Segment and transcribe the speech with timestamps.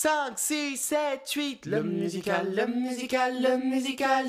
[0.00, 0.98] 5, 6, 7,
[1.34, 4.26] 8, le musical, le musical, le musical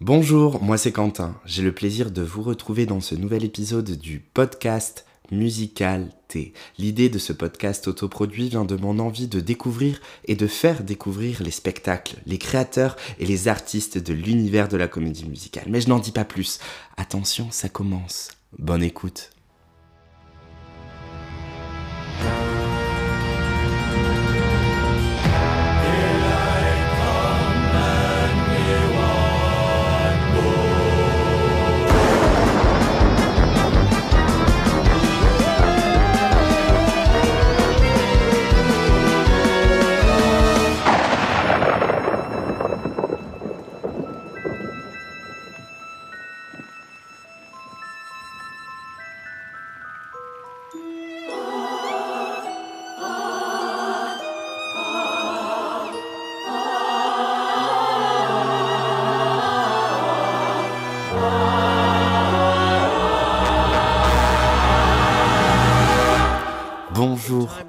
[0.00, 1.34] Bonjour, moi c'est Quentin.
[1.44, 6.52] J'ai le plaisir de vous retrouver dans ce nouvel épisode du podcast Musical T.
[6.78, 11.42] L'idée de ce podcast autoproduit vient de mon envie de découvrir et de faire découvrir
[11.42, 15.66] les spectacles, les créateurs et les artistes de l'univers de la comédie musicale.
[15.66, 16.60] Mais je n'en dis pas plus.
[16.96, 18.28] Attention, ça commence.
[18.60, 19.32] Bonne écoute.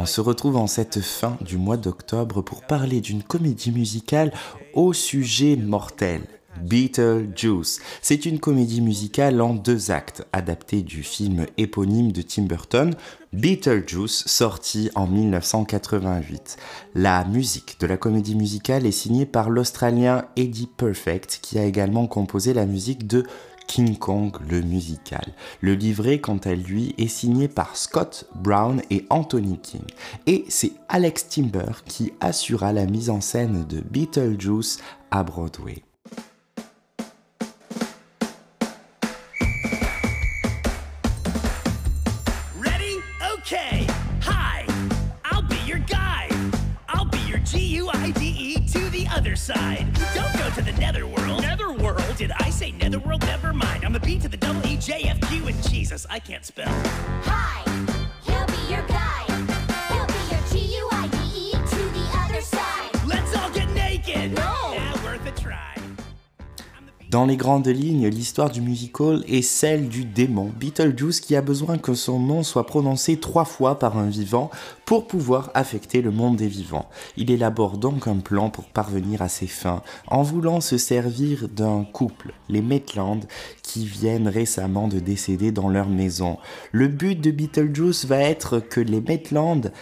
[0.00, 4.32] On se retrouve en cette fin du mois d'octobre pour parler d'une comédie musicale
[4.72, 6.22] au sujet mortel.
[6.62, 7.80] Beetlejuice.
[8.00, 12.94] C'est une comédie musicale en deux actes, adaptée du film éponyme de Tim Burton,
[13.34, 16.56] Beetlejuice, sorti en 1988.
[16.94, 22.06] La musique de la comédie musicale est signée par l'Australien Eddie Perfect, qui a également
[22.06, 23.24] composé la musique de
[23.70, 25.32] King Kong le musical.
[25.60, 29.84] Le livret, quant à lui, est signé par Scott Brown et Anthony King.
[30.26, 34.80] Et c'est Alex Timber qui assura la mise en scène de Beetlejuice
[35.12, 35.84] à Broadway.
[49.30, 49.86] Other side.
[50.12, 51.42] Don't go to the netherworld.
[51.42, 52.16] Netherworld?
[52.16, 53.20] Did I say netherworld?
[53.20, 53.84] Never mind.
[53.84, 56.66] I'm a B to the double E J F Q and Jesus, I can't spell.
[56.66, 57.62] Hi,
[67.10, 71.76] Dans les grandes lignes, l'histoire du musical est celle du démon Beetlejuice qui a besoin
[71.76, 74.48] que son nom soit prononcé trois fois par un vivant
[74.84, 76.88] pour pouvoir affecter le monde des vivants.
[77.16, 81.82] Il élabore donc un plan pour parvenir à ses fins en voulant se servir d'un
[81.82, 83.24] couple, les Maitland,
[83.64, 86.38] qui viennent récemment de décéder dans leur maison.
[86.70, 89.72] Le but de Beetlejuice va être que les Maitland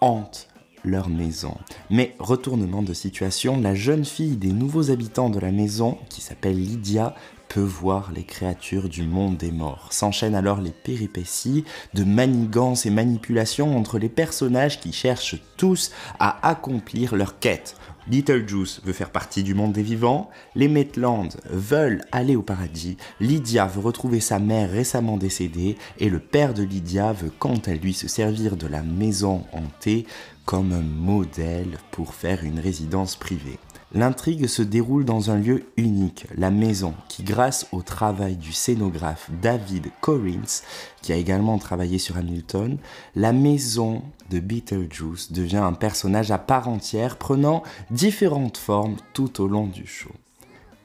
[0.00, 0.48] hantent
[0.84, 1.56] leur maison.
[1.90, 6.56] Mais retournement de situation, la jeune fille des nouveaux habitants de la maison, qui s'appelle
[6.56, 7.14] Lydia,
[7.48, 9.88] peut voir les créatures du monde des morts.
[9.92, 11.64] S'enchaînent alors les péripéties
[11.94, 17.76] de manigances et manipulations entre les personnages qui cherchent tous à accomplir leur quête.
[18.06, 23.66] Beetlejuice veut faire partie du monde des vivants, les Maitland veulent aller au paradis, Lydia
[23.66, 25.76] veut retrouver sa mère récemment décédée.
[25.98, 30.06] Et le père de Lydia veut quant à lui se servir de la maison hantée
[30.44, 33.58] comme un modèle pour faire une résidence privée.
[33.94, 39.30] L'intrigue se déroule dans un lieu unique, la maison, qui grâce au travail du scénographe
[39.40, 40.62] David Corrins,
[41.00, 42.78] qui a également travaillé sur Hamilton,
[43.14, 47.62] la maison de Beetlejuice devient un personnage à part entière prenant
[47.92, 50.10] différentes formes tout au long du show.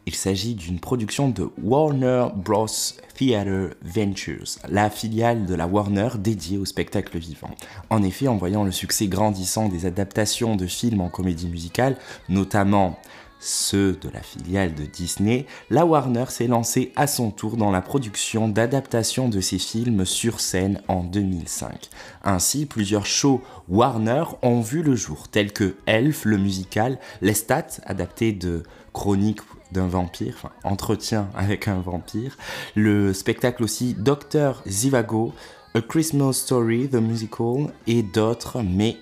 [0.09, 2.65] Il s'agit d'une production de Warner Bros.
[3.13, 7.51] Theatre Ventures, la filiale de la Warner dédiée au spectacle vivant.
[7.91, 11.95] En effet, en voyant le succès grandissant des adaptations de films en comédie musicale,
[12.27, 12.97] notamment
[13.39, 17.81] ceux de la filiale de Disney, la Warner s'est lancée à son tour dans la
[17.81, 21.89] production d'adaptations de ces films sur scène en 2005.
[22.23, 28.33] Ainsi, plusieurs shows Warner ont vu le jour, tels que Elf, le musical, Lestat, adapté
[28.33, 28.63] de
[28.93, 29.41] Chronique
[29.71, 32.37] d'un vampire, enfin entretien avec un vampire,
[32.75, 35.33] le spectacle aussi Docteur Zivago,
[35.75, 38.97] A Christmas Story, The Musical et d'autres, mais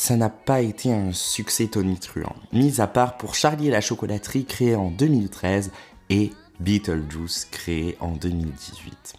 [0.00, 4.46] ça n'a pas été un succès tonitruant, mis à part pour Charlie et la chocolaterie
[4.46, 5.72] créée en 2013
[6.08, 9.14] et Beetlejuice créé en 2018.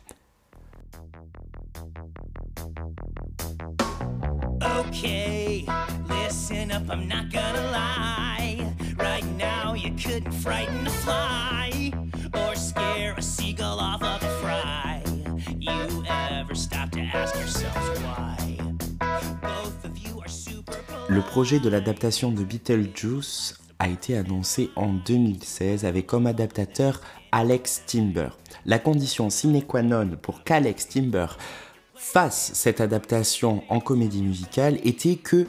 [4.80, 5.68] Okay,
[6.10, 8.66] listen up, I'm not gonna lie.
[8.98, 11.92] Right now, you couldn't frighten a fly
[12.34, 15.04] or scare a seagull off of a fry.
[15.60, 18.41] You ever stop to ask yourselves why?
[21.12, 27.02] Le projet de l'adaptation de Beetlejuice a été annoncé en 2016 avec comme adaptateur
[27.34, 28.30] Alex Timber.
[28.66, 31.28] La condition sine qua non pour qu'Alex Timber
[31.96, 35.48] face cette adaptation en comédie musicale était que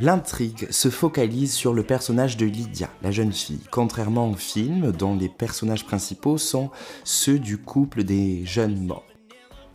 [0.00, 5.14] L'intrigue se focalise sur le personnage de Lydia, la jeune fille, contrairement au film dont
[5.14, 6.70] les personnages principaux sont
[7.04, 9.06] ceux du couple des jeunes morts.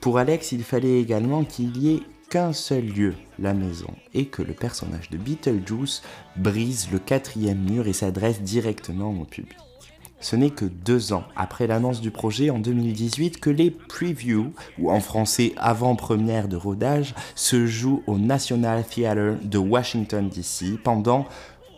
[0.02, 4.42] Pour Alex, il fallait également qu'il y ait qu'un seul lieu, la maison, et que
[4.42, 6.02] le personnage de Beetlejuice
[6.38, 9.58] brise le quatrième mur et s'adresse directement au public.
[10.22, 14.92] Ce n'est que deux ans après l'annonce du projet en 2018 que les previews, ou
[14.92, 21.26] en français avant-première de rodage, se jouent au National Theatre de Washington DC pendant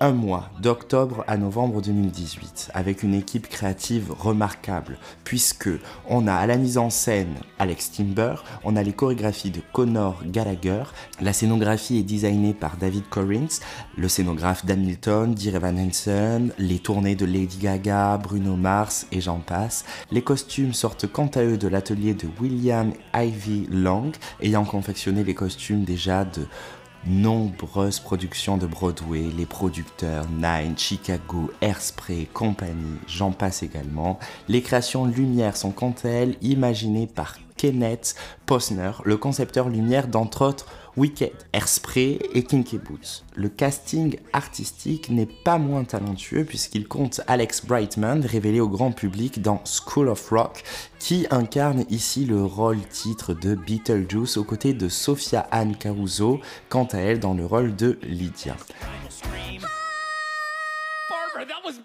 [0.04, 5.70] un mois, d'octobre à novembre 2018, avec une équipe créative remarquable, puisque
[6.10, 8.36] on a à la mise en scène Alex Timber,
[8.66, 10.84] on a les chorégraphies de Connor Gallagher,
[11.22, 13.62] la scénographie est designée par David Corrins,
[13.98, 19.40] le scénographe d'Hamilton, Dear Evan Hansen, les tournées de Lady Gaga, Bruno Mars et j'en
[19.40, 19.86] passe.
[20.12, 24.12] Les costumes sortent quant à eux de l'atelier de William Ivy Long,
[24.42, 26.46] ayant confectionné les costumes déjà de
[27.06, 34.20] nombreuses productions de Broadway, les producteurs Nine, Chicago, Airspray, compagnie, j'en passe également.
[34.48, 38.16] Les créations lumière sont quant à elles imaginées par Kenneth
[38.46, 40.66] Posner, le concepteur lumière d'entre autres
[40.96, 43.24] Wicked, Airspray et Kinky Boots.
[43.36, 49.42] Le casting artistique n'est pas moins talentueux puisqu'il compte Alex Brightman, révélé au grand public
[49.42, 50.64] dans School of Rock,
[51.00, 56.86] qui incarne ici le rôle titre de Beetlejuice aux côtés de Sophia Anne Caruso, quant
[56.86, 58.56] à elle dans le rôle de Lydia.
[58.56, 59.62] Primal scream.
[61.10, 61.80] Barbara, that was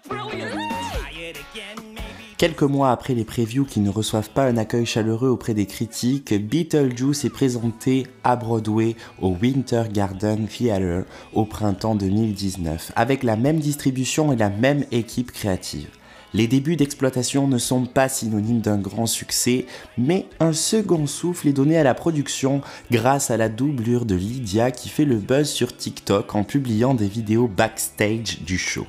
[2.39, 6.33] Quelques mois après les previews qui ne reçoivent pas un accueil chaleureux auprès des critiques,
[6.33, 13.59] Beetlejuice est présenté à Broadway au Winter Garden Theatre au printemps 2019, avec la même
[13.59, 15.89] distribution et la même équipe créative.
[16.33, 19.65] Les débuts d'exploitation ne sont pas synonymes d'un grand succès,
[19.97, 24.71] mais un second souffle est donné à la production grâce à la doublure de Lydia
[24.71, 28.85] qui fait le buzz sur TikTok en publiant des vidéos backstage du show.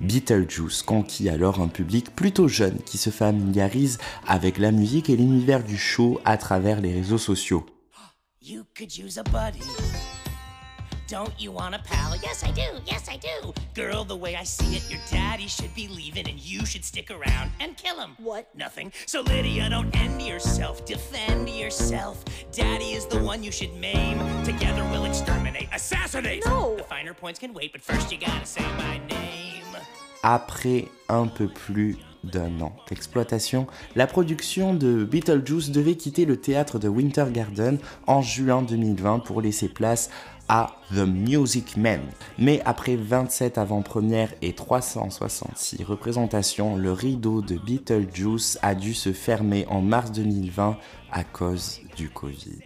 [0.00, 5.64] Beetlejuice conquit alors un public plutôt jeune qui se familiarise avec la musique et l'univers
[5.64, 7.66] du show à travers les réseaux sociaux.
[8.40, 9.62] You could use a buddy.
[11.08, 12.16] Don't you want a pal?
[12.22, 12.80] Yes, I do.
[12.84, 13.54] Yes, I do.
[13.74, 17.10] Girl, the way I see it, your daddy should be leaving and you should stick
[17.10, 18.10] around and kill him.
[18.18, 18.48] What?
[18.54, 18.92] Nothing.
[19.06, 20.84] So, Lydia, don't end yourself.
[20.84, 22.22] Defend yourself.
[22.52, 24.18] Daddy is the one you should maim.
[24.44, 25.68] Together we'll exterminate.
[25.72, 26.44] Assassinate!
[26.44, 26.76] No.
[26.76, 29.57] The finer points can wait, but first you gotta say my name.
[30.22, 36.78] Après un peu plus d'un an d'exploitation, la production de Beetlejuice devait quitter le théâtre
[36.78, 40.10] de Winter Garden en juin 2020 pour laisser place
[40.48, 42.00] à The Music Man.
[42.38, 49.66] Mais après 27 avant-premières et 366 représentations, le rideau de Beetlejuice a dû se fermer
[49.68, 50.76] en mars 2020
[51.12, 52.60] à cause du Covid.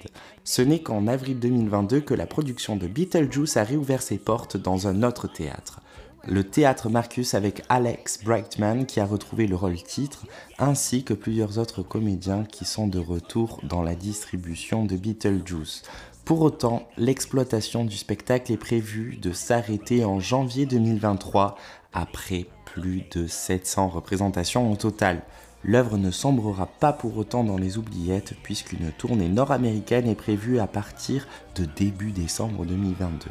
[0.44, 4.86] Ce n'est qu'en avril 2022 que la production de Beetlejuice a réouvert ses portes dans
[4.86, 5.81] un autre théâtre
[6.28, 10.26] le théâtre Marcus avec Alex Brightman qui a retrouvé le rôle titre,
[10.58, 15.82] ainsi que plusieurs autres comédiens qui sont de retour dans la distribution de Beetlejuice.
[16.24, 21.56] Pour autant, l'exploitation du spectacle est prévue de s'arrêter en janvier 2023
[21.92, 25.22] après plus de 700 représentations au total.
[25.64, 30.66] L'œuvre ne sombrera pas pour autant dans les oubliettes puisqu'une tournée nord-américaine est prévue à
[30.66, 31.26] partir
[31.56, 33.26] de début décembre 2022.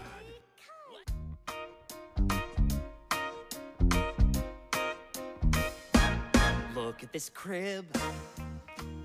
[7.04, 7.86] At this crib.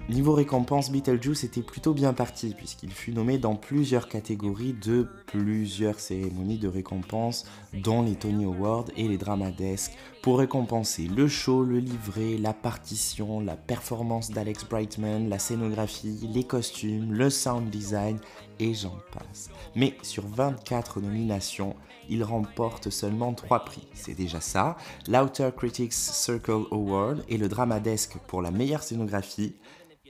[0.09, 5.99] Niveau récompense, Beetlejuice était plutôt bien parti puisqu'il fut nommé dans plusieurs catégories de plusieurs
[5.99, 7.45] cérémonies de récompense,
[7.75, 13.41] dont les Tony Awards et les Dramadesques, pour récompenser le show, le livret, la partition,
[13.41, 18.19] la performance d'Alex Brightman, la scénographie, les costumes, le sound design
[18.61, 19.51] et j'en passe.
[19.75, 21.75] Mais sur 24 nominations,
[22.09, 23.89] il remporte seulement 3 prix.
[23.93, 24.77] C'est déjà ça.
[25.09, 29.57] L'Outer Critics Circle Award et le Dramadesque pour la meilleure scénographie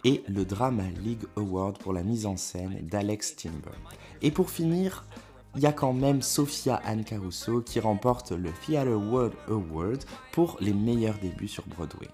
[0.05, 3.77] et le Drama League Award pour la mise en scène d'Alex Timber.
[4.23, 5.05] Et pour finir,
[5.57, 10.59] il y a quand même Sophia Anne Caruso qui remporte le Theatre World Award pour
[10.61, 12.09] les meilleurs débuts sur Broadway.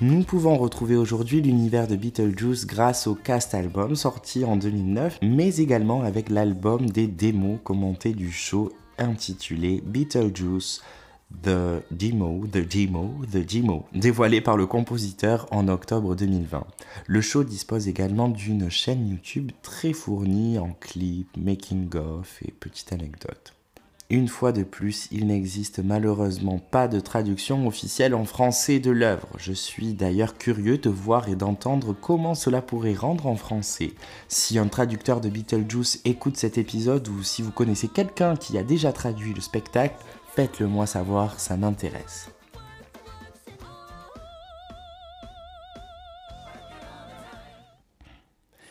[0.00, 5.56] Nous pouvons retrouver aujourd'hui l'univers de Beetlejuice grâce au cast album sorti en 2009, mais
[5.56, 10.82] également avec l'album des démos commentées du show intitulé Beetlejuice
[11.42, 16.66] The Demo, The Demo, The Demo, dévoilé par le compositeur en octobre 2020.
[17.06, 23.57] Le show dispose également d'une chaîne YouTube très fournie en clips, making-of et petites anecdotes.
[24.10, 29.28] Une fois de plus, il n'existe malheureusement pas de traduction officielle en français de l'œuvre.
[29.36, 33.92] Je suis d'ailleurs curieux de voir et d'entendre comment cela pourrait rendre en français.
[34.28, 38.62] Si un traducteur de Beetlejuice écoute cet épisode ou si vous connaissez quelqu'un qui a
[38.62, 40.02] déjà traduit le spectacle,
[40.34, 42.30] faites-le moi savoir, ça m'intéresse.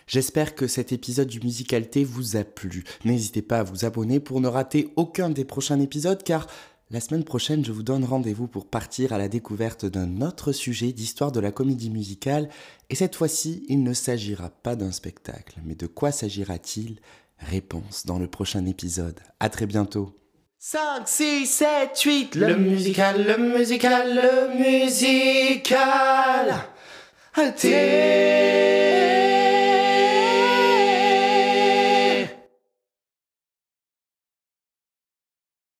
[0.08, 2.86] J'espère que cet épisode du Musicalité vous a plu.
[3.04, 6.48] N'hésitez pas à vous abonner pour ne rater aucun des prochains épisodes car
[6.90, 10.94] la semaine prochaine je vous donne rendez-vous pour partir à la découverte d'un autre sujet
[10.94, 12.48] d'histoire de la comédie musicale
[12.90, 15.60] et cette fois-ci il ne s'agira pas d'un spectacle.
[15.66, 17.02] Mais de quoi s'agira-t-il?
[17.40, 19.20] Réponse dans le prochain épisode.
[19.42, 20.18] À très bientôt.
[20.60, 25.76] 5, 6, 7, 8, le musical, le musical, le musical.